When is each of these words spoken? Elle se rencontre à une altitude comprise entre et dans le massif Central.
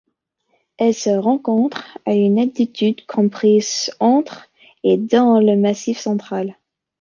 Elle 0.79 0.95
se 0.95 1.11
rencontre 1.11 1.99
à 2.07 2.15
une 2.15 2.39
altitude 2.39 3.05
comprise 3.05 3.93
entre 3.99 4.47
et 4.83 4.97
dans 4.97 5.39
le 5.39 5.55
massif 5.55 5.99
Central. 5.99 6.57